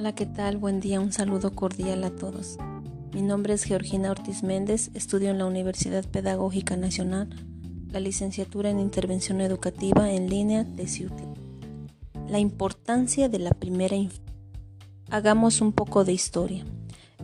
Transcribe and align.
Hola, 0.00 0.14
¿qué 0.14 0.24
tal? 0.24 0.56
Buen 0.56 0.80
día, 0.80 0.98
un 0.98 1.12
saludo 1.12 1.54
cordial 1.54 2.04
a 2.04 2.10
todos. 2.10 2.56
Mi 3.12 3.20
nombre 3.20 3.52
es 3.52 3.64
Georgina 3.64 4.10
Ortiz 4.10 4.42
Méndez, 4.42 4.90
estudio 4.94 5.28
en 5.28 5.36
la 5.36 5.44
Universidad 5.44 6.06
Pedagógica 6.06 6.74
Nacional, 6.74 7.28
la 7.90 8.00
licenciatura 8.00 8.70
en 8.70 8.80
Intervención 8.80 9.42
Educativa 9.42 10.10
en 10.10 10.30
línea 10.30 10.64
de 10.64 10.86
CIUTE. 10.86 11.22
La 12.30 12.38
importancia 12.38 13.28
de 13.28 13.40
la 13.40 13.50
primera 13.50 13.94
infancia. 13.94 14.24
Hagamos 15.10 15.60
un 15.60 15.74
poco 15.74 16.02
de 16.02 16.14
historia. 16.14 16.64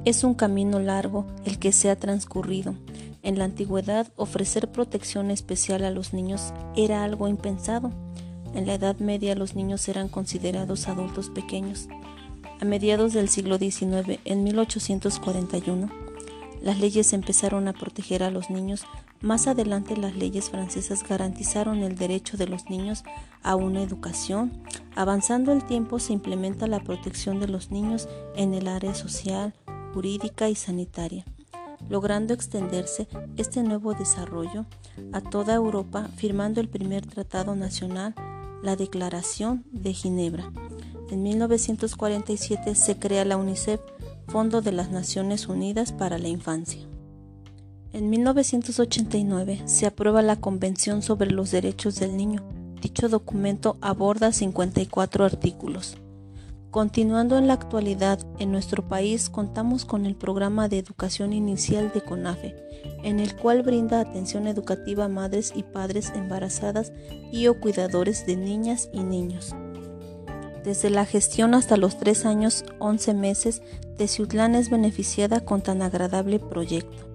Es 0.05 0.23
un 0.23 0.35
camino 0.35 0.79
largo 0.79 1.27
el 1.47 1.59
que 1.59 1.73
se 1.73 1.89
ha 1.89 1.97
transcurrido. 1.97 2.75
En 3.23 3.39
la 3.39 3.47
antigüedad, 3.47 4.13
ofrecer 4.17 4.71
protección 4.71 5.31
especial 5.31 5.83
a 5.83 5.91
los 5.91 6.13
niños 6.13 6.53
era 6.77 7.05
algo 7.05 7.27
impensado. 7.27 7.91
En 8.55 8.67
la 8.67 8.75
Edad 8.75 8.99
Media 8.99 9.35
los 9.35 9.55
niños 9.55 9.89
eran 9.89 10.09
considerados 10.09 10.89
adultos 10.89 11.31
pequeños. 11.31 11.89
A 12.59 12.65
mediados 12.65 13.13
del 13.13 13.29
siglo 13.29 13.59
XIX, 13.59 14.19
en 14.25 14.43
1841, 14.43 15.91
las 16.63 16.81
leyes 16.81 17.13
empezaron 17.13 17.69
a 17.69 17.75
proteger 17.75 18.23
a 18.23 18.31
los 18.31 18.49
niños. 18.49 18.87
Más 19.21 19.47
adelante 19.47 19.95
las 19.95 20.17
leyes 20.17 20.49
francesas 20.49 21.07
garantizaron 21.07 21.83
el 21.83 21.97
derecho 21.97 22.39
de 22.39 22.49
los 22.49 22.71
niños 22.71 23.05
a 23.43 23.57
una 23.57 23.83
educación. 23.83 24.63
Avanzando 24.95 25.53
el 25.53 25.65
tiempo 25.65 25.99
se 25.99 26.15
implementa 26.15 26.67
la 26.67 26.81
protección 26.81 27.41
de 27.41 27.49
los 27.49 27.71
niños 27.71 28.09
en 28.37 28.55
el 28.55 28.69
área 28.69 28.95
social, 28.95 29.53
jurídica 29.93 30.49
y 30.49 30.55
sanitaria, 30.55 31.27
logrando 31.91 32.33
extenderse 32.33 33.07
este 33.37 33.63
nuevo 33.63 33.93
desarrollo 33.93 34.65
a 35.13 35.21
toda 35.21 35.55
Europa 35.55 36.09
firmando 36.17 36.63
el 36.63 36.69
primer 36.69 37.07
tratado 37.07 37.55
nacional, 37.55 38.15
la 38.63 38.77
Declaración 38.77 39.65
de 39.73 39.93
Ginebra. 39.93 40.51
En 41.11 41.23
1947 41.23 42.75
se 42.75 42.99
crea 42.99 43.25
la 43.25 43.37
UNICEF, 43.37 43.81
Fondo 44.27 44.61
de 44.61 44.73
las 44.73 44.91
Naciones 44.91 45.47
Unidas 45.47 45.93
para 45.93 46.19
la 46.19 46.27
Infancia. 46.27 46.81
En 47.93 48.11
1989 48.11 49.63
se 49.67 49.87
aprueba 49.87 50.21
la 50.23 50.37
Convención 50.37 51.03
sobre 51.03 51.31
los 51.31 51.53
Derechos 51.53 52.01
del 52.01 52.17
Niño. 52.17 52.43
Dicho 52.83 53.09
documento 53.09 53.79
aborda 53.81 54.33
54 54.33 55.25
artículos. 55.25 55.97
Continuando 56.73 57.39
en 57.39 57.47
la 57.47 57.55
actualidad, 57.55 58.19
en 58.39 58.51
nuestro 58.51 58.87
país 58.87 59.31
contamos 59.31 59.85
con 59.85 60.05
el 60.05 60.17
programa 60.17 60.69
de 60.69 60.79
educación 60.79 61.33
inicial 61.33 61.91
de 61.95 62.03
CONAFE, 62.03 62.55
en 63.03 63.21
el 63.21 63.35
cual 63.37 63.63
brinda 63.63 64.01
atención 64.01 64.47
educativa 64.47 65.05
a 65.05 65.09
madres 65.09 65.53
y 65.55 65.63
padres 65.63 66.13
embarazadas 66.15 66.93
y 67.33 67.47
o 67.47 67.61
cuidadores 67.61 68.27
de 68.27 68.37
niñas 68.37 68.91
y 68.93 69.05
niños. 69.05 69.55
Desde 70.67 70.91
la 70.91 71.07
gestión 71.07 71.55
hasta 71.55 71.77
los 71.77 71.97
tres 71.97 72.27
años 72.27 72.65
11 72.81 73.15
meses, 73.15 73.63
Teciutlán 73.99 74.57
es 74.57 74.69
beneficiada 74.69 75.45
con 75.45 75.63
tan 75.63 75.81
agradable 75.81 76.41
proyecto. 76.41 77.09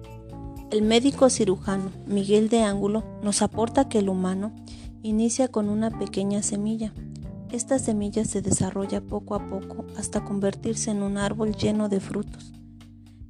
El 0.70 0.80
médico 0.80 1.28
cirujano 1.28 1.90
Miguel 2.06 2.48
de 2.48 2.62
Ángulo 2.62 3.04
nos 3.22 3.42
aporta 3.42 3.90
que 3.90 3.98
el 3.98 4.08
humano 4.08 4.54
inicia 5.02 5.48
con 5.48 5.68
una 5.68 5.90
pequeña 5.90 6.42
semilla. 6.42 6.94
Esta 7.50 7.78
semilla 7.78 8.24
se 8.24 8.40
desarrolla 8.40 9.02
poco 9.02 9.34
a 9.34 9.46
poco 9.50 9.84
hasta 9.98 10.24
convertirse 10.24 10.90
en 10.90 11.02
un 11.02 11.18
árbol 11.18 11.54
lleno 11.54 11.90
de 11.90 12.00
frutos. 12.00 12.54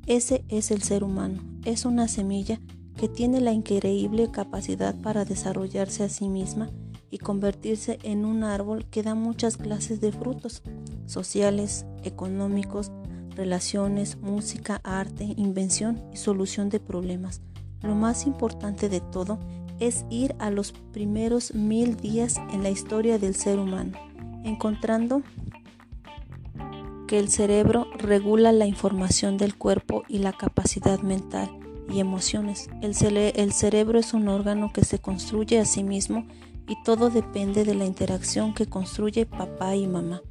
Ese 0.06 0.44
es 0.48 0.70
el 0.70 0.84
ser 0.84 1.02
humano, 1.02 1.42
es 1.64 1.84
una 1.84 2.06
semilla 2.06 2.60
que 2.96 3.08
tiene 3.08 3.40
la 3.40 3.50
increíble 3.50 4.30
capacidad 4.30 4.94
para 4.94 5.24
desarrollarse 5.24 6.04
a 6.04 6.08
sí 6.08 6.28
misma 6.28 6.70
y 7.12 7.18
convertirse 7.18 7.98
en 8.02 8.24
un 8.24 8.42
árbol 8.42 8.86
que 8.86 9.02
da 9.02 9.14
muchas 9.14 9.58
clases 9.58 10.00
de 10.00 10.12
frutos 10.12 10.62
sociales, 11.04 11.84
económicos, 12.04 12.90
relaciones, 13.36 14.16
música, 14.16 14.80
arte, 14.82 15.34
invención 15.36 16.02
y 16.10 16.16
solución 16.16 16.70
de 16.70 16.80
problemas. 16.80 17.42
Lo 17.82 17.94
más 17.94 18.26
importante 18.26 18.88
de 18.88 19.00
todo 19.00 19.38
es 19.78 20.06
ir 20.08 20.34
a 20.38 20.50
los 20.50 20.72
primeros 20.72 21.54
mil 21.54 21.96
días 21.96 22.40
en 22.50 22.62
la 22.62 22.70
historia 22.70 23.18
del 23.18 23.34
ser 23.34 23.58
humano, 23.58 23.98
encontrando 24.42 25.22
que 27.06 27.18
el 27.18 27.28
cerebro 27.28 27.88
regula 27.98 28.52
la 28.52 28.64
información 28.64 29.36
del 29.36 29.54
cuerpo 29.54 30.02
y 30.08 30.20
la 30.20 30.32
capacidad 30.32 31.00
mental 31.00 31.50
y 31.90 32.00
emociones. 32.00 32.70
El, 32.80 32.94
el 33.18 33.52
cerebro 33.52 33.98
es 33.98 34.14
un 34.14 34.28
órgano 34.28 34.72
que 34.72 34.82
se 34.82 34.98
construye 34.98 35.58
a 35.58 35.66
sí 35.66 35.84
mismo 35.84 36.26
y 36.68 36.82
todo 36.84 37.10
depende 37.10 37.64
de 37.64 37.74
la 37.74 37.84
interacción 37.84 38.54
que 38.54 38.66
construye 38.66 39.26
papá 39.26 39.74
y 39.76 39.86
mamá. 39.86 40.22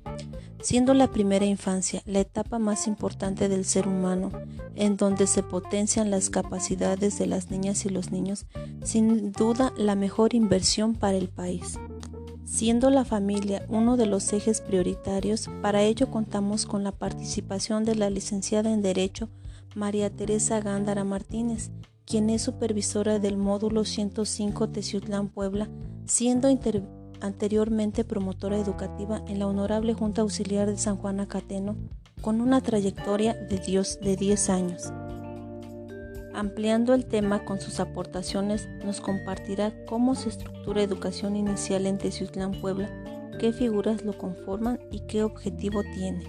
Siendo 0.62 0.94
la 0.94 1.10
primera 1.10 1.46
infancia 1.46 2.04
la 2.06 2.20
etapa 2.20 2.60
más 2.60 2.86
importante 2.88 3.50
del 3.50 3.66
ser 3.66 3.88
humano, 3.88 4.32
en 4.76 4.96
donde 4.96 5.26
se 5.26 5.42
potencian 5.42 6.12
las 6.12 6.30
capacidades 6.30 7.18
de 7.18 7.26
las 7.26 7.50
niñas 7.50 7.86
y 7.86 7.90
los 7.90 8.12
niños, 8.12 8.46
sin 8.84 9.32
duda 9.32 9.74
la 9.76 9.96
mejor 9.96 10.36
inversión 10.36 10.94
para 10.94 11.18
el 11.18 11.30
país. 11.30 11.80
Siendo 12.46 12.90
la 12.90 13.06
familia 13.06 13.66
uno 13.70 13.98
de 13.98 14.06
los 14.06 14.32
ejes 14.34 14.62
prioritarios, 14.62 15.50
para 15.62 15.82
ello 15.82 16.12
contamos 16.12 16.66
con 16.66 16.84
la 16.84 16.92
participación 16.92 17.86
de 17.86 17.96
la 17.96 18.10
licenciada 18.10 18.72
en 18.72 18.82
Derecho 18.82 19.30
María 19.74 20.10
Teresa 20.10 20.60
Gándara 20.60 21.04
Martínez, 21.04 21.72
quien 22.06 22.30
es 22.30 22.42
supervisora 22.42 23.20
del 23.20 23.38
módulo 23.38 23.86
105 23.86 24.70
Teciutlán 24.70 25.30
Puebla 25.30 25.70
siendo 26.06 26.48
anteriormente 27.22 28.04
promotora 28.04 28.58
educativa 28.58 29.24
en 29.28 29.40
la 29.40 29.48
Honorable 29.48 29.94
Junta 29.94 30.22
Auxiliar 30.22 30.68
de 30.68 30.78
San 30.78 30.98
Juan 30.98 31.20
Acateno, 31.20 31.76
con 32.22 32.42
una 32.42 32.62
trayectoria 32.62 33.34
de, 33.34 33.58
Dios 33.58 34.00
de 34.02 34.16
10 34.16 34.50
años. 34.50 34.94
Ampliando 36.34 36.94
el 36.94 37.06
tema 37.06 37.44
con 37.44 37.60
sus 37.60 37.80
aportaciones, 37.80 38.70
nos 38.86 39.02
compartirá 39.02 39.74
cómo 39.86 40.16
se 40.16 40.30
estructura 40.30 40.82
educación 40.82 41.36
inicial 41.36 41.86
en 41.86 41.98
Teciutlán, 41.98 42.52
Puebla, 42.62 42.90
qué 43.40 43.52
figuras 43.52 44.04
lo 44.04 44.18
conforman 44.18 44.80
y 44.92 45.02
qué 45.02 45.24
objetivo 45.24 45.84
tiene. 45.84 46.24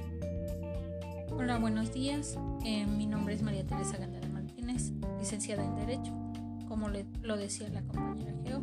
Hola, 1.30 1.58
buenos 1.58 1.92
días. 1.92 2.36
Eh, 2.64 2.86
mi 2.86 3.06
nombre 3.06 3.34
es 3.34 3.42
María 3.42 3.64
Teresa 3.64 3.96
Gandara 3.96 4.28
Martínez, 4.28 4.92
licenciada 5.18 5.64
en 5.64 5.76
Derecho, 5.76 6.12
como 6.68 6.88
lo 6.88 7.36
decía 7.36 7.68
la 7.68 7.82
compañera 7.82 8.34
Geo 8.44 8.62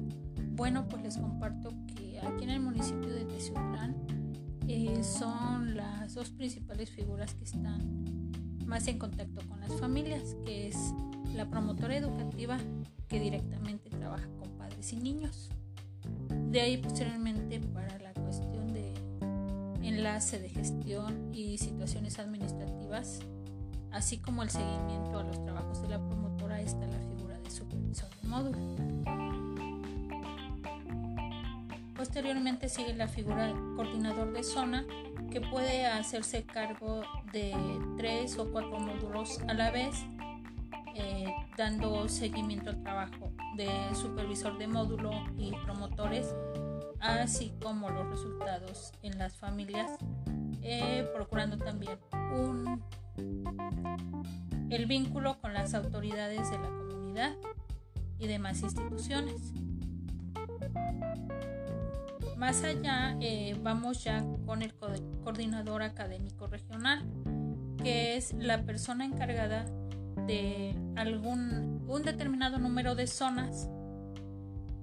bueno, 0.59 0.86
pues 0.90 1.02
les 1.02 1.18
comparto 1.18 1.70
que 1.88 2.20
aquí 2.20 2.44
en 2.44 2.50
el 2.50 2.59
municipio 2.59 3.09
de 3.09 3.24
Teciutlán 3.24 3.96
eh, 4.68 5.02
son 5.06 5.78
las 5.78 6.16
dos 6.16 6.31
principales 6.31 6.92
figuras 6.92 7.34
que 7.34 7.46
están 7.46 8.30
más 8.66 8.86
en 8.90 9.00
contacto 9.00 9.40
con 9.48 9.62
las 9.62 9.72
familias, 9.80 10.36
que 10.44 10.68
es 10.68 10.75
la 11.34 11.50
promotora 11.50 11.96
educativa 11.96 12.58
que 13.08 13.22
directamente 13.22 13.90
trabaja 13.90 14.28
con 14.38 14.50
padres 14.58 14.92
y 14.92 14.98
niños. 14.98 15.50
De 16.52 16.59
ahí 16.59 16.75
posteriormente 16.75 17.62
para 17.62 17.98
la 18.00 18.14
cuestión 18.16 18.74
de 18.74 18.94
enlace 19.81 20.40
de 20.40 20.50
gestión 20.50 21.34
y 21.34 21.58
situaciones 21.58 22.19
administrativas, 22.19 23.22
así 23.92 24.18
como 24.18 24.44
el 24.44 24.50
seguimiento 24.50 25.19
a 25.19 25.24
los 25.24 25.42
trabajos 25.42 25.81
de 25.81 25.88
la 25.88 26.06
promotora 26.06 26.59
está 26.59 26.86
la 26.86 27.00
figura 27.00 27.40
de 27.40 27.50
supervisor 27.50 28.09
de 28.22 28.28
módulo. 28.28 29.38
Posteriormente 32.00 32.70
sigue 32.70 32.94
la 32.94 33.10
figura 33.10 33.48
de 33.48 33.54
coordinador 33.76 34.32
de 34.32 34.42
zona 34.42 34.86
que 35.30 35.42
puede 35.42 35.86
hacerse 35.86 36.46
cargo 36.46 37.02
de 37.34 37.54
tres 37.98 38.40
o 38.40 38.50
cuatro 38.54 38.80
módulos 38.80 39.42
a 39.50 39.54
la 39.54 39.70
vez, 39.70 40.06
eh, 40.96 41.26
dando 41.58 42.08
seguimiento 42.08 42.70
al 42.70 42.82
trabajo 42.84 43.34
de 43.58 43.68
supervisor 43.94 44.58
de 44.58 44.68
módulo 44.68 45.12
y 45.38 45.52
promotores, 45.66 46.34
así 47.02 47.51
como 47.62 47.90
los 47.90 48.10
resultados 48.10 48.94
en 49.02 49.19
las 49.19 49.36
familias, 49.36 49.92
eh, 50.62 51.06
procurando 51.13 51.57
también 51.57 52.00
el 54.69 54.86
vínculo 54.86 55.38
con 55.42 55.54
las 55.54 55.74
autoridades 55.74 56.50
de 56.50 56.60
la 56.60 56.69
comunidad 56.69 57.36
y 58.19 58.28
demás 58.28 58.62
instituciones. 58.62 59.52
Más 62.39 62.63
allá, 62.63 63.18
eh, 63.19 63.57
vamos 63.62 64.01
ya 64.06 64.24
con 64.45 64.62
el 64.62 64.74
coordinador 64.74 65.83
académico 65.83 66.47
regional, 66.47 67.06
que 67.83 68.15
es 68.15 68.31
la 68.31 68.63
persona 68.63 69.03
encargada 69.03 69.65
de 70.25 70.74
algún 70.95 71.83
un 71.86 72.03
determinado 72.03 72.57
número 72.57 72.95
de 72.95 73.07
zonas 73.07 73.68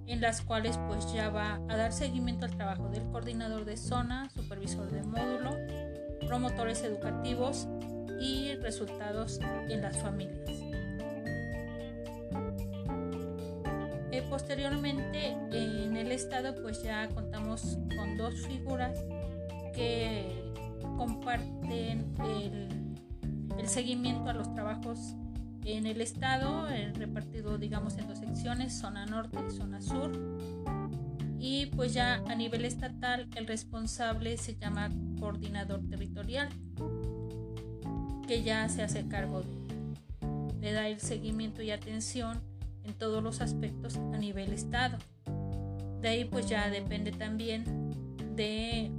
en 0.07 0.21
las 0.21 0.43
cuales 0.43 0.79
pues 0.87 1.11
ya 1.15 1.31
va 1.31 1.55
a 1.69 1.77
dar 1.77 1.93
seguimiento 1.93 2.45
al 2.45 2.55
trabajo 2.57 2.89
del 2.91 3.05
coordinador 3.11 3.65
de 3.65 3.79
zona, 3.79 4.29
supervisor 4.31 4.91
de 4.91 5.03
módulo, 5.03 5.57
promotores 6.27 6.83
educativos 6.83 7.69
y 8.21 8.55
resultados 8.57 9.41
en 9.71 9.81
las 9.81 9.97
familias. 9.97 10.51
Posteriormente 14.37 15.29
en 15.51 15.97
el 15.97 16.13
estado 16.13 16.55
pues 16.61 16.83
ya 16.83 17.09
contamos 17.09 17.79
con 17.97 18.19
dos 18.19 18.35
figuras 18.47 18.99
que 19.75 20.53
comparten 20.99 22.13
el, 22.23 22.69
el 23.59 23.67
seguimiento 23.67 24.29
a 24.29 24.35
los 24.35 24.53
trabajos 24.53 25.15
en 25.65 25.87
el 25.87 26.03
estado, 26.03 26.69
eh, 26.69 26.93
repartido 26.95 27.57
digamos 27.57 27.97
en 27.97 28.09
dos 28.09 28.19
secciones, 28.19 28.79
zona 28.79 29.07
norte 29.07 29.39
y 29.49 29.51
zona 29.51 29.81
sur. 29.81 30.13
Y 31.39 31.67
pues 31.75 31.95
ya 31.95 32.23
a 32.29 32.35
nivel 32.35 32.67
estatal 32.67 33.31
el 33.37 33.47
responsable 33.47 34.37
se 34.37 34.55
llama 34.55 34.91
coordinador 35.19 35.81
territorial, 35.89 36.51
que 38.29 38.43
ya 38.43 38.69
se 38.69 38.83
hace 38.83 39.09
cargo 39.09 39.41
de, 39.41 40.61
de 40.61 40.73
dar 40.73 40.85
el 40.85 41.01
seguimiento 41.01 41.63
y 41.63 41.71
atención 41.71 42.43
en 42.87 42.95
todos 42.95 43.23
los 43.23 43.41
aspectos 43.41 43.97
a 43.97 44.19
nivel 44.19 44.53
estado. 44.53 44.99
De 46.01 46.09
ahí 46.09 46.25
pues 46.25 46.49
ya 46.49 46.71
depende 46.71 47.13
también 47.13 47.65
de 48.37 48.91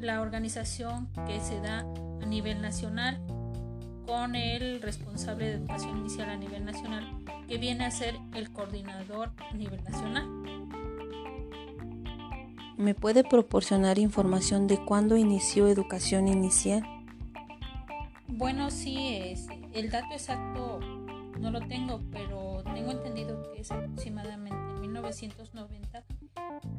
la 0.00 0.20
organización 0.20 1.08
que 1.26 1.40
se 1.40 1.60
da 1.60 1.80
a 2.22 2.26
nivel 2.26 2.62
nacional 2.62 3.20
con 4.06 4.36
el 4.36 4.80
responsable 4.80 5.46
de 5.46 5.52
educación 5.54 5.98
inicial 5.98 6.30
a 6.30 6.36
nivel 6.36 6.64
nacional, 6.64 7.06
que 7.46 7.58
viene 7.58 7.84
a 7.84 7.90
ser 7.90 8.14
el 8.34 8.50
coordinador 8.52 9.32
a 9.50 9.54
nivel 9.54 9.82
nacional. 9.84 10.26
¿Me 12.78 12.94
puede 12.94 13.24
proporcionar 13.24 13.98
información 13.98 14.66
de 14.66 14.82
cuándo 14.82 15.16
inició 15.16 15.66
educación 15.66 16.28
inicial? 16.28 16.84
Bueno, 18.28 18.70
sí, 18.70 19.16
es, 19.16 19.48
el 19.74 19.90
dato 19.90 20.12
exacto 20.12 20.80
no 21.40 21.50
lo 21.50 21.60
tengo, 21.60 22.00
pero 22.10 22.62
tengo 22.74 22.92
entendido 22.92 23.42
que 23.52 23.60
es 23.60 23.70
aproximadamente 23.70 24.56
en 24.56 24.80
1990 24.80 26.04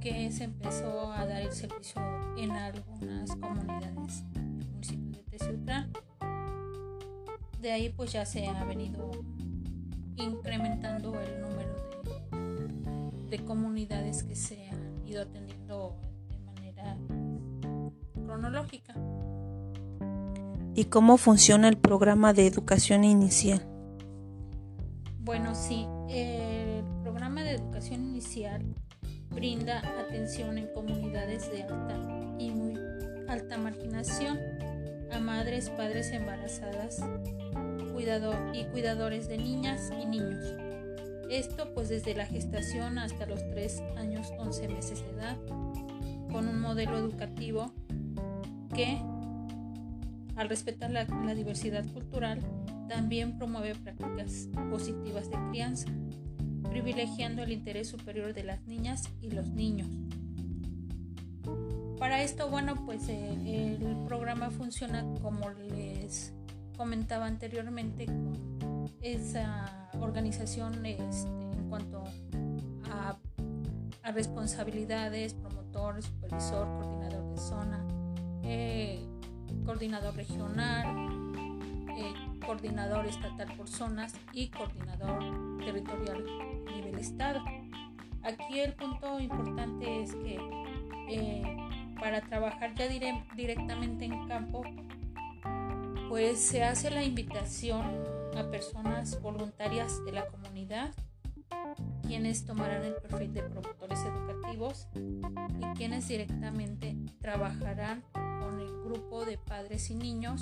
que 0.01 0.31
se 0.31 0.43
empezó 0.45 1.11
a 1.11 1.25
dar 1.25 1.41
el 1.41 1.51
servicio 1.51 2.01
en 2.37 2.51
algunas 2.51 3.35
comunidades 3.35 4.23
del 4.33 4.67
municipio 4.67 5.17
de 5.17 5.23
Teciutlán 5.23 5.91
de 7.61 7.71
ahí 7.71 7.89
pues 7.89 8.11
ya 8.13 8.25
se 8.25 8.47
ha 8.47 8.63
venido 8.63 9.11
incrementando 10.15 11.19
el 11.19 11.41
número 11.41 11.69
de, 13.29 13.39
comunidades 13.45 14.23
que 14.23 14.35
se 14.35 14.69
han 14.69 15.07
ido 15.07 15.21
atendiendo 15.23 15.95
de 16.29 16.39
manera 16.39 16.97
cronológica. 18.25 18.95
¿Y 20.75 20.85
cómo 20.85 21.17
funciona 21.17 21.67
el 21.67 21.77
programa 21.77 22.33
de 22.33 22.47
educación 22.47 23.03
inicial? 23.03 23.68
Bueno, 25.29 25.53
sí, 25.53 25.85
el 26.09 26.83
programa 27.03 27.43
de 27.43 27.51
educación 27.51 28.03
inicial 28.03 28.63
brinda 29.29 29.77
atención 29.99 30.57
en 30.57 30.65
comunidades 30.73 31.51
de 31.51 31.61
alta 31.61 31.99
y 32.39 32.49
muy 32.49 32.73
alta 33.27 33.59
marginación 33.59 34.39
a 35.11 35.19
madres, 35.19 35.69
padres 35.69 36.11
embarazadas 36.13 37.03
y 38.53 38.65
cuidadores 38.71 39.27
de 39.27 39.37
niñas 39.37 39.91
y 40.01 40.07
niños. 40.07 40.43
Esto 41.29 41.75
pues 41.75 41.89
desde 41.89 42.15
la 42.15 42.25
gestación 42.25 42.97
hasta 42.97 43.27
los 43.27 43.47
3 43.51 43.83
años 43.97 44.33
11 44.39 44.67
meses 44.69 45.03
de 45.03 45.11
edad, 45.11 45.37
con 46.31 46.47
un 46.47 46.59
modelo 46.59 46.97
educativo 46.97 47.71
que 48.73 48.99
al 50.35 50.49
respetar 50.49 50.89
la 50.89 51.35
diversidad 51.35 51.85
cultural 51.93 52.39
también 52.89 53.37
promueve 53.37 53.75
prácticas 53.75 54.49
positivas 54.69 55.29
de 55.29 55.37
crianza, 55.49 55.87
privilegiando 56.69 57.43
el 57.43 57.51
interés 57.51 57.87
superior 57.87 58.33
de 58.33 58.43
las 58.43 58.65
niñas 58.67 59.03
y 59.21 59.31
los 59.31 59.47
niños. 59.49 59.87
Para 61.99 62.23
esto, 62.23 62.49
bueno, 62.49 62.85
pues 62.85 63.07
eh, 63.09 63.77
el 63.79 64.05
programa 64.07 64.49
funciona 64.49 65.05
como 65.21 65.49
les 65.49 66.33
comentaba 66.77 67.27
anteriormente 67.27 68.05
con 68.05 68.89
esa 69.01 69.89
organización 69.99 70.85
este, 70.85 71.29
en 71.29 71.69
cuanto 71.69 72.03
a, 72.89 73.17
responsabilidades, 74.11 75.35
promotor, 75.35 76.01
supervisor, 76.01 76.65
coordinador 76.79 77.29
de 77.29 77.37
zona, 77.37 77.87
eh, 78.43 79.05
coordinador 79.65 80.15
regional, 80.15 80.87
eh, 81.95 82.28
coordinador 82.49 83.05
estatal 83.05 83.47
por 83.55 83.67
zonas 83.67 84.15
y 84.33 84.47
coordinador 84.47 85.59
territorial 85.63 86.25
nivel 86.73 86.97
estado. 86.97 87.41
Aquí 88.23 88.59
el 88.59 88.73
punto 88.73 89.19
importante 89.19 90.01
es 90.01 90.15
que 90.15 90.39
para 91.99 92.21
trabajar 92.21 92.73
ya 92.73 92.87
directamente 93.35 94.05
en 94.05 94.27
campo, 94.27 94.63
pues 96.09 96.39
se 96.39 96.63
hace 96.63 96.89
la 96.89 97.03
invitación 97.03 97.85
a 98.35 98.49
personas 98.49 99.21
voluntarias 99.21 100.03
de 100.03 100.13
la 100.13 100.25
comunidad, 100.25 100.91
quienes 102.07 102.47
tomarán 102.47 102.83
el 102.83 102.95
perfil 102.95 103.31
de 103.31 103.43
promotores 103.43 103.99
educativos 103.99 104.87
y 104.95 105.77
quienes 105.77 106.07
directamente 106.07 106.97
trabajarán 107.21 108.03
grupo 108.89 109.23
de 109.23 109.37
padres 109.37 109.91
y 109.91 109.95
niños, 109.95 110.41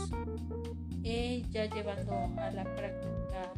eh, 1.03 1.43
ya 1.49 1.65
llevando 1.65 2.13
a 2.39 2.49
la 2.51 2.63
práctica 2.63 3.51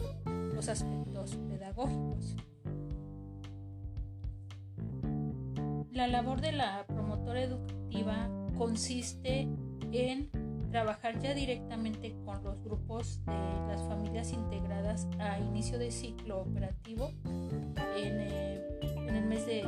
los 0.56 0.68
aspectos 0.68 1.36
pedagógicos. 1.48 2.36
La 5.92 6.08
labor 6.08 6.42
de 6.42 6.54
la 6.54 6.88
promotora 6.88 7.44
educativa 7.44 8.30
consiste 8.58 9.48
en 9.92 10.32
trabajar 10.72 11.20
ya 11.20 11.36
directamente 11.36 12.16
con 12.26 12.44
los 12.44 12.60
grupos 12.64 13.24
de 13.26 13.68
las 13.68 13.84
familias 13.84 14.34
integradas 14.34 15.08
a 15.20 15.40
inicio 15.40 15.78
de 15.78 15.92
ciclo 15.92 16.42
operativo. 16.42 17.12
En, 17.96 18.49
eh, 19.16 19.18
el 19.18 19.26
mes 19.26 19.46
de, 19.46 19.64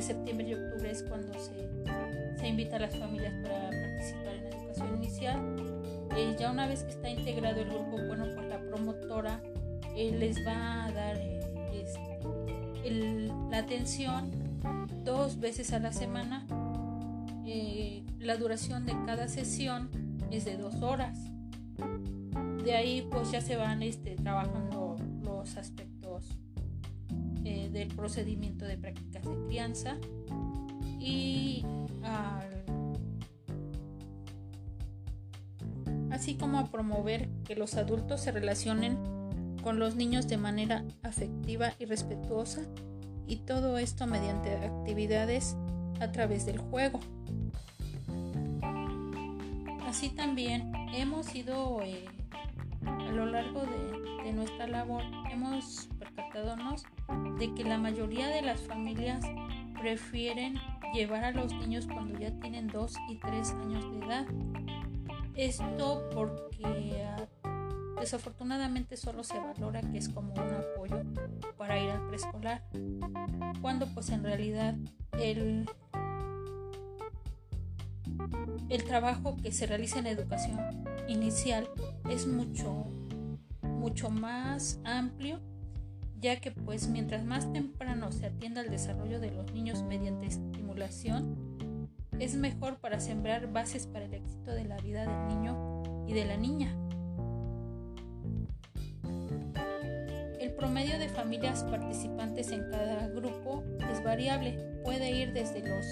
septiembre 0.00 0.48
y 0.48 0.54
octubre 0.54 0.90
es 0.90 1.02
cuando 1.04 1.32
se, 1.38 2.46
invita 2.46 2.76
a 2.76 2.80
las 2.80 2.96
familias 2.96 3.32
para 3.42 3.70
participar 3.70 4.34
en 4.34 4.44
la 4.44 4.50
educación 4.50 4.96
inicial. 4.96 5.56
Eh, 6.16 6.36
ya 6.38 6.50
una 6.50 6.66
vez 6.66 6.82
que 6.82 6.90
está 6.90 7.08
integrado 7.08 7.60
el 7.60 7.70
grupo, 7.70 7.96
bueno, 8.06 8.26
pues 8.34 8.46
la 8.48 8.60
promotora 8.60 9.40
eh, 9.96 10.14
les 10.18 10.46
va 10.46 10.84
a 10.84 10.92
dar 10.92 11.16
este, 11.72 12.20
la 13.50 13.58
atención 13.58 14.30
dos 15.04 15.40
veces 15.40 15.72
a 15.72 15.78
la 15.78 15.92
semana. 15.92 16.46
la 18.18 18.36
duración 18.36 18.86
de 18.86 18.94
cada 19.06 19.28
sesión 19.28 19.90
es 20.30 20.44
de 20.44 20.56
dos 20.56 20.82
horas. 20.82 21.18
De 22.64 22.74
ahí 22.74 23.06
pues 23.10 23.30
ya 23.30 23.40
se 23.40 23.56
van 23.56 23.82
este, 23.82 24.16
trabajando 24.16 24.63
del 27.74 27.88
procedimiento 27.88 28.64
de 28.64 28.78
prácticas 28.78 29.22
de 29.24 29.36
crianza 29.46 29.98
y 30.98 31.62
así 36.10 36.36
como 36.36 36.58
a 36.58 36.70
promover 36.70 37.28
que 37.44 37.56
los 37.56 37.74
adultos 37.74 38.22
se 38.22 38.32
relacionen 38.32 38.96
con 39.62 39.78
los 39.78 39.96
niños 39.96 40.28
de 40.28 40.36
manera 40.36 40.84
afectiva 41.02 41.72
y 41.78 41.84
respetuosa 41.84 42.62
y 43.26 43.36
todo 43.36 43.78
esto 43.78 44.06
mediante 44.06 44.54
actividades 44.54 45.56
a 46.00 46.12
través 46.12 46.46
del 46.46 46.58
juego. 46.58 47.00
Así 49.86 50.10
también 50.10 50.72
hemos 50.94 51.34
ido 51.34 51.80
eh, 51.82 52.04
a 52.86 53.12
lo 53.12 53.26
largo 53.26 53.62
de, 53.62 54.32
nuestra 54.32 54.66
labor, 54.66 55.02
hemos 55.30 55.88
de 57.38 57.54
que 57.54 57.64
la 57.64 57.78
mayoría 57.78 58.28
de 58.28 58.42
las 58.42 58.60
familias 58.60 59.24
prefieren 59.80 60.58
llevar 60.92 61.24
a 61.24 61.30
los 61.30 61.52
niños 61.52 61.86
cuando 61.86 62.18
ya 62.18 62.30
tienen 62.40 62.66
2 62.68 62.94
y 63.10 63.18
3 63.18 63.50
años 63.52 63.92
de 63.92 64.06
edad. 64.06 64.26
Esto 65.34 66.08
porque 66.12 67.04
ah, 67.04 67.26
desafortunadamente 68.00 68.96
solo 68.96 69.22
se 69.22 69.38
valora 69.38 69.80
que 69.80 69.98
es 69.98 70.08
como 70.08 70.32
un 70.32 70.54
apoyo 70.54 71.02
para 71.56 71.78
ir 71.78 71.90
al 71.90 72.06
preescolar, 72.08 72.62
cuando 73.60 73.86
pues 73.94 74.10
en 74.10 74.24
realidad 74.24 74.74
el 75.12 75.68
el 78.68 78.84
trabajo 78.84 79.36
que 79.36 79.52
se 79.52 79.66
realiza 79.66 79.98
en 79.98 80.06
educación 80.06 80.58
inicial 81.08 81.68
es 82.08 82.26
mucho, 82.26 82.86
mucho 83.62 84.10
más 84.10 84.80
amplio, 84.84 85.40
ya 86.20 86.40
que 86.40 86.50
pues 86.50 86.88
mientras 86.88 87.24
más 87.24 87.52
temprano 87.52 88.12
se 88.12 88.26
atienda 88.26 88.60
al 88.60 88.70
desarrollo 88.70 89.20
de 89.20 89.30
los 89.30 89.52
niños 89.52 89.82
mediante 89.82 90.26
estimulación, 90.26 91.88
es 92.18 92.34
mejor 92.34 92.78
para 92.78 93.00
sembrar 93.00 93.52
bases 93.52 93.86
para 93.86 94.04
el 94.04 94.14
éxito 94.14 94.52
de 94.52 94.64
la 94.64 94.76
vida 94.78 95.06
del 95.06 95.28
niño 95.28 95.82
y 96.06 96.12
de 96.12 96.24
la 96.24 96.36
niña. 96.36 96.76
El 100.40 100.52
promedio 100.52 100.98
de 100.98 101.08
familias 101.08 101.64
participantes 101.64 102.50
en 102.52 102.70
cada 102.70 103.08
grupo 103.08 103.64
es 103.90 104.02
variable, 104.02 104.80
puede 104.84 105.10
ir 105.10 105.32
desde 105.32 105.60
los 105.60 105.84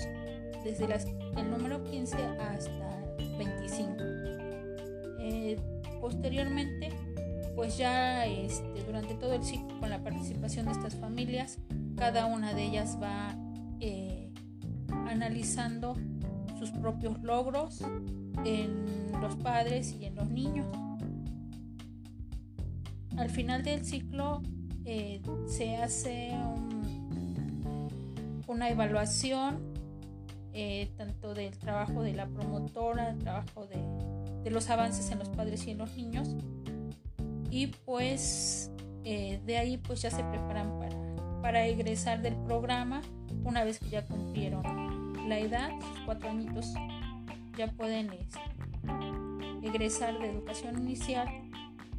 desde 0.65 0.85
el 1.37 1.51
número 1.51 1.83
15 1.83 2.17
hasta 2.17 2.93
Eh, 5.19 5.57
posteriormente, 6.01 6.91
pues 7.55 7.77
ya 7.77 8.27
este, 8.27 8.83
durante 8.85 9.15
todo 9.15 9.35
el 9.35 9.43
ciclo, 9.43 9.79
con 9.81 9.91
la 9.91 10.03
participación 10.03 10.67
de 10.67 10.73
estas 10.73 10.95
familias, 10.95 11.59
cada 11.97 12.27
una 12.27 12.55
de 12.55 12.65
ellas 12.65 12.99
va 13.01 13.37
eh, 13.81 14.31
analizando 15.07 15.97
sus 16.59 16.71
propios 16.71 17.21
logros 17.23 17.81
en 18.45 18.87
los 19.21 19.37
padres 19.37 19.97
y 20.01 20.07
en 20.07 20.15
los 20.15 20.31
niños. 20.31 20.67
Al 23.17 23.29
final 23.31 23.63
del 23.63 23.85
ciclo 23.85 24.43
eh, 24.85 25.21
se 25.47 25.77
hace 25.77 26.33
una 28.47 28.71
evaluación 28.71 29.73
eh, 30.55 30.93
tanto 30.97 31.35
del 31.35 31.57
trabajo 31.59 32.03
de 32.03 32.13
la 32.13 32.27
promotora, 32.27 33.11
el 33.11 33.19
trabajo 33.19 33.67
de, 33.67 33.79
de, 34.43 34.51
los 34.51 34.69
avances 34.69 35.11
en 35.11 35.19
los 35.19 35.31
padres 35.31 35.67
y 35.67 35.71
en 35.71 35.79
los 35.79 35.97
niños. 35.97 36.37
Y 37.53 37.67
pues 37.67 38.73
eh, 39.05 39.41
de 39.45 39.59
ahí 39.59 39.77
pues 39.77 40.01
ya 40.01 40.11
se 40.11 40.25
preparan 40.25 40.79
para, 40.79 41.43
para 41.43 41.67
egresar 41.67 42.23
del 42.23 42.35
programa 42.45 43.03
una 43.45 43.63
vez 43.63 43.79
que 43.79 43.91
ya 43.91 44.07
cumplieron 44.07 45.29
la 45.29 45.39
edad, 45.39 45.71
sus 45.81 46.01
cuatro 46.07 46.31
añitos 46.31 46.73
ya 47.57 47.69
pueden 47.69 48.11
este, 48.13 48.41
egresar 49.63 50.19
de 50.19 50.31
educación 50.31 50.79
inicial 50.79 51.29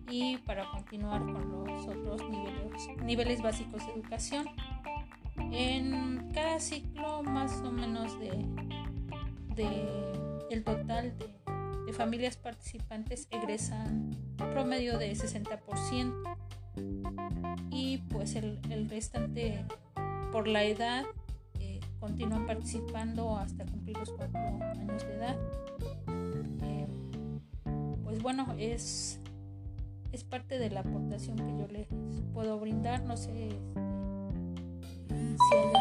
y 0.10 0.38
para 0.38 0.70
continuar 0.72 1.22
con 1.22 1.66
los 1.66 1.88
otros 1.88 2.30
niveles, 2.30 2.88
niveles 3.04 3.42
básicos 3.42 3.86
de 3.86 3.94
educación. 3.94 4.48
En 5.52 6.32
cada 6.34 6.60
ciclo 6.60 7.24
más 7.24 7.62
o 7.62 7.72
menos 7.72 8.20
de, 8.20 8.46
el 10.50 10.64
total 10.64 11.18
de, 11.18 11.43
familias 11.94 12.38
participantes 12.38 13.28
egresan 13.32 14.12
promedio 14.38 14.98
de 14.98 15.14
60% 15.14 16.38
y 17.70 17.98
pues 18.10 18.36
el, 18.36 18.90
restante 18.90 19.66
por 20.32 20.48
la 20.48 20.64
edad 20.64 21.06
eh, 21.60 21.80
continúan 22.00 22.46
participando 22.46 23.38
hasta 23.38 23.66
cumplir 23.66 23.98
los 23.98 24.12
cuatro 24.12 24.40
años 24.40 25.04
de 25.06 25.14
edad. 25.16 25.38
Eh, 26.64 26.88
pues 28.04 28.22
bueno, 28.22 28.54
es 28.58 29.20
es 30.14 30.24
parte 30.24 30.60
de 30.60 30.70
la 30.70 30.82
aportación 30.82 31.38
que 31.38 31.58
yo 31.58 31.68
les 31.68 31.88
puedo 32.34 32.60
brindar. 32.60 33.04
No 33.04 33.18
sé 33.18 33.48
este, 35.10 35.38
si 35.50 35.56
hay 35.56 35.74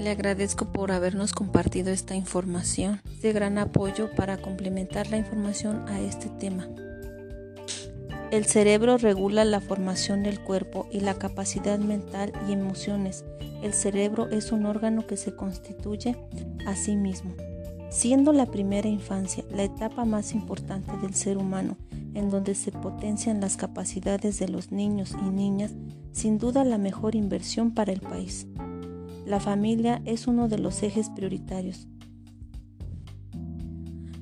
Le 0.00 0.10
agradezco 0.10 0.72
por 0.72 0.92
habernos 0.92 1.34
compartido 1.34 1.90
esta 1.90 2.14
información. 2.14 3.02
De 3.20 3.34
gran 3.34 3.58
apoyo 3.58 4.10
para 4.16 4.38
complementar 4.38 5.10
la 5.10 5.18
información 5.18 5.86
a 5.88 6.00
este 6.00 6.30
tema. 6.30 6.66
El 8.30 8.46
cerebro 8.46 8.96
regula 8.96 9.44
la 9.44 9.60
formación 9.60 10.22
del 10.22 10.40
cuerpo 10.40 10.88
y 10.90 11.00
la 11.00 11.14
capacidad 11.14 11.78
mental 11.78 12.32
y 12.48 12.52
emociones. 12.52 13.24
El 13.62 13.74
cerebro 13.74 14.30
es 14.30 14.52
un 14.52 14.64
órgano 14.64 15.06
que 15.06 15.18
se 15.18 15.36
constituye 15.36 16.16
a 16.66 16.74
sí 16.76 16.96
mismo 16.96 17.34
siendo 17.90 18.32
la 18.32 18.46
primera 18.46 18.88
infancia 18.88 19.44
la 19.50 19.64
etapa 19.64 20.04
más 20.04 20.32
importante 20.32 20.96
del 20.98 21.14
ser 21.14 21.36
humano, 21.36 21.76
en 22.14 22.30
donde 22.30 22.54
se 22.54 22.72
potencian 22.72 23.40
las 23.40 23.56
capacidades 23.56 24.38
de 24.38 24.48
los 24.48 24.70
niños 24.70 25.14
y 25.20 25.30
niñas, 25.30 25.72
sin 26.12 26.38
duda 26.38 26.64
la 26.64 26.78
mejor 26.78 27.14
inversión 27.14 27.74
para 27.74 27.92
el 27.92 28.00
país. 28.00 28.46
La 29.30 29.38
familia 29.38 30.02
es 30.06 30.26
uno 30.26 30.48
de 30.48 30.58
los 30.58 30.82
ejes 30.82 31.08
prioritarios. 31.08 31.86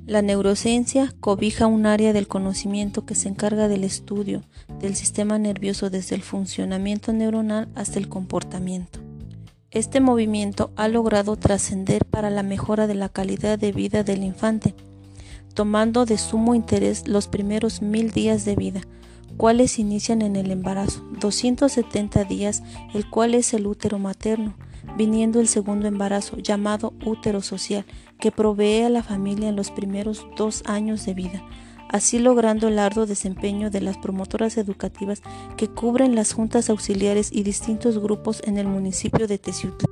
La 0.05 0.21
neurociencia 0.21 1.15
cobija 1.19 1.67
un 1.67 1.87
área 1.87 2.12
del 2.12 2.29
conocimiento 2.29 3.07
que 3.07 3.15
se 3.15 3.31
encarga 3.31 3.69
del 3.69 3.85
estudio 3.85 4.43
del 4.83 4.97
sistema 4.97 5.38
nervioso 5.38 5.88
desde 5.88 6.15
el 6.15 6.21
funcionamiento 6.21 7.15
neuronal 7.15 7.71
hasta 7.75 7.99
el 7.99 8.11
comportamiento. 8.11 8.99
Este 9.71 10.03
movimiento 10.03 10.73
ha 10.77 10.88
logrado 10.88 11.37
trascender 11.37 12.05
para 12.05 12.29
la 12.29 12.43
mejora 12.43 12.87
de 12.87 12.95
la 12.95 13.09
calidad 13.09 13.59
de 13.59 13.73
vida 13.73 14.05
del 14.05 14.23
infante, 14.23 14.75
tomando 15.55 16.05
de 16.05 16.19
sumo 16.19 16.55
interés 16.55 17.09
los 17.09 17.29
primeros 17.29 17.81
mil 17.81 18.11
días 18.11 18.45
de 18.45 18.57
vida, 18.57 18.83
cuales 19.38 19.79
inician 19.79 20.21
en 20.21 20.37
el 20.37 20.50
embarazo, 20.50 21.03
270 21.19 22.25
días, 22.25 22.62
el 22.93 23.09
cual 23.09 23.35
es 23.35 23.55
el 23.55 23.67
útero 23.67 23.99
materno, 23.99 24.55
viniendo 24.97 25.40
el 25.40 25.49
segundo 25.49 25.87
embarazo, 25.87 26.38
llamado 26.38 26.95
útero 27.04 27.42
social, 27.42 27.85
que 28.21 28.33
provee 28.33 28.83
a 28.83 28.88
la 28.88 29.02
familia 29.02 29.49
en 29.49 29.57
los 29.57 29.71
primeros 29.71 30.26
dos 30.37 30.62
años 30.66 31.04
de 31.07 31.14
vida 31.14 31.45
así 31.88 32.18
logrando 32.18 32.68
el 32.68 32.78
arduo 32.78 33.07
desempeño 33.07 33.71
de 33.71 33.80
las 33.80 33.97
promotoras 33.99 34.57
educativas 34.57 35.23
que 35.57 35.68
cubren 35.68 36.14
las 36.14 36.33
juntas 36.33 36.71
auxiliares 36.71 37.30
y 37.33 37.42
distintos 37.42 37.99
grupos 37.99 38.42
en 38.45 38.59
el 38.59 38.66
municipio 38.66 39.26
de 39.26 39.38
Teciutlán. 39.38 39.88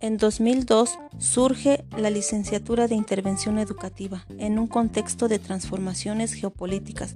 En 0.00 0.16
2002 0.16 0.98
surge 1.18 1.84
la 1.96 2.10
licenciatura 2.10 2.88
de 2.88 2.96
Intervención 2.96 3.58
Educativa 3.58 4.26
en 4.38 4.58
un 4.58 4.66
contexto 4.66 5.28
de 5.28 5.38
transformaciones 5.38 6.34
geopolíticas 6.34 7.14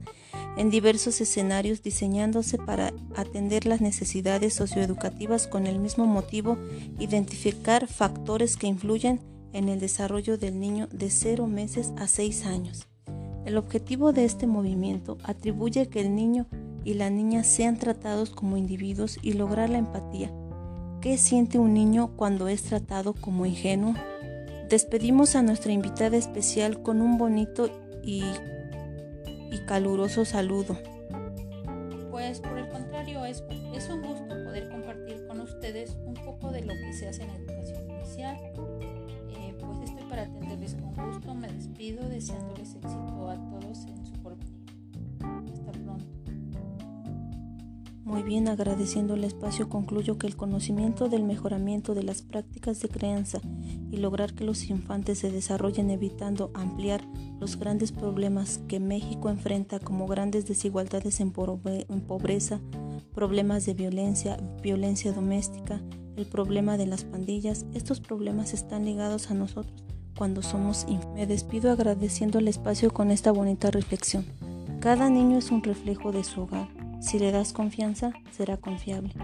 en 0.56 0.70
diversos 0.70 1.20
escenarios 1.20 1.82
diseñándose 1.82 2.58
para 2.58 2.92
atender 3.14 3.66
las 3.66 3.80
necesidades 3.80 4.54
socioeducativas 4.54 5.46
con 5.46 5.66
el 5.66 5.78
mismo 5.78 6.06
motivo, 6.06 6.58
identificar 6.98 7.86
factores 7.86 8.56
que 8.56 8.66
influyen 8.66 9.20
en 9.52 9.68
el 9.68 9.80
desarrollo 9.80 10.38
del 10.38 10.58
niño 10.58 10.88
de 10.92 11.10
0 11.10 11.46
meses 11.46 11.92
a 11.96 12.06
6 12.06 12.46
años. 12.46 12.88
El 13.44 13.58
objetivo 13.58 14.12
de 14.12 14.24
este 14.24 14.46
movimiento 14.46 15.18
atribuye 15.22 15.88
que 15.88 16.00
el 16.00 16.14
niño 16.14 16.46
y 16.84 16.94
la 16.94 17.10
niña 17.10 17.44
sean 17.44 17.78
tratados 17.78 18.30
como 18.30 18.56
individuos 18.56 19.18
y 19.22 19.34
lograr 19.34 19.70
la 19.70 19.78
empatía. 19.78 20.32
¿Qué 21.00 21.18
siente 21.18 21.58
un 21.58 21.74
niño 21.74 22.16
cuando 22.16 22.48
es 22.48 22.62
tratado 22.62 23.14
como 23.14 23.46
ingenuo? 23.46 23.94
Despedimos 24.68 25.36
a 25.36 25.42
nuestra 25.42 25.72
invitada 25.72 26.16
especial 26.16 26.82
con 26.82 27.00
un 27.00 27.18
bonito 27.18 27.70
y, 28.02 28.24
y 29.50 29.58
caluroso 29.66 30.24
saludo. 30.24 30.76
Pues 32.10 32.40
por 32.40 32.58
el 32.58 32.68
contrario, 32.68 33.24
es, 33.24 33.44
es 33.74 33.88
un 33.88 34.02
gusto 34.02 34.28
poder 34.44 34.68
compartir 34.70 35.26
con 35.26 35.40
ustedes 35.40 35.96
un 36.04 36.14
poco 36.14 36.50
de 36.50 36.62
lo 36.62 36.72
que 36.74 36.92
se 36.92 37.08
hace 37.08 37.24
en 37.24 37.30
educación 37.30 37.90
inicial 37.90 38.36
para 40.08 40.22
atenderles 40.22 40.74
con 40.74 40.94
gusto. 40.94 41.34
Me 41.34 41.48
despido 41.48 42.08
deseándoles 42.08 42.74
éxito 42.74 43.05
Muy 48.06 48.22
bien, 48.22 48.46
agradeciendo 48.46 49.14
el 49.14 49.24
espacio, 49.24 49.68
concluyo 49.68 50.16
que 50.16 50.28
el 50.28 50.36
conocimiento 50.36 51.08
del 51.08 51.24
mejoramiento 51.24 51.92
de 51.92 52.04
las 52.04 52.22
prácticas 52.22 52.78
de 52.78 52.88
crianza 52.88 53.40
y 53.90 53.96
lograr 53.96 54.32
que 54.32 54.44
los 54.44 54.70
infantes 54.70 55.18
se 55.18 55.32
desarrollen 55.32 55.90
evitando 55.90 56.52
ampliar 56.54 57.04
los 57.40 57.56
grandes 57.56 57.90
problemas 57.90 58.60
que 58.68 58.78
México 58.78 59.28
enfrenta 59.28 59.80
como 59.80 60.06
grandes 60.06 60.46
desigualdades 60.46 61.18
en 61.18 61.32
pobreza, 61.32 62.60
problemas 63.12 63.66
de 63.66 63.74
violencia, 63.74 64.36
violencia 64.62 65.12
doméstica, 65.12 65.82
el 66.14 66.26
problema 66.26 66.76
de 66.76 66.86
las 66.86 67.02
pandillas, 67.02 67.66
estos 67.74 67.98
problemas 67.98 68.54
están 68.54 68.84
ligados 68.84 69.32
a 69.32 69.34
nosotros 69.34 69.82
cuando 70.16 70.42
somos 70.42 70.86
Me 71.12 71.26
despido 71.26 71.72
agradeciendo 71.72 72.38
el 72.38 72.46
espacio 72.46 72.92
con 72.92 73.10
esta 73.10 73.32
bonita 73.32 73.72
reflexión. 73.72 74.24
Cada 74.78 75.10
niño 75.10 75.38
es 75.38 75.50
un 75.50 75.64
reflejo 75.64 76.12
de 76.12 76.22
su 76.22 76.42
hogar. 76.42 76.75
Si 77.06 77.20
le 77.20 77.30
das 77.30 77.52
confianza, 77.52 78.12
será 78.32 78.56
confiable. 78.56 79.14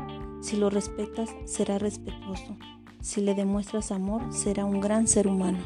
Si 0.40 0.56
lo 0.56 0.70
respetas, 0.70 1.30
será 1.46 1.80
respetuoso. 1.80 2.56
Si 3.00 3.20
le 3.20 3.34
demuestras 3.34 3.90
amor, 3.90 4.32
será 4.32 4.64
un 4.64 4.80
gran 4.80 5.08
ser 5.08 5.26
humano. 5.26 5.58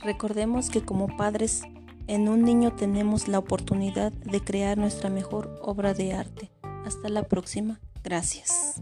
Recordemos 0.00 0.70
que 0.70 0.80
como 0.80 1.14
padres, 1.18 1.60
en 2.06 2.30
un 2.30 2.40
niño 2.42 2.74
tenemos 2.74 3.28
la 3.28 3.38
oportunidad 3.38 4.12
de 4.12 4.40
crear 4.40 4.78
nuestra 4.78 5.10
mejor 5.10 5.60
obra 5.60 5.92
de 5.92 6.14
arte. 6.14 6.50
Hasta 6.86 7.10
la 7.10 7.24
próxima. 7.24 7.78
Gracias. 8.02 8.80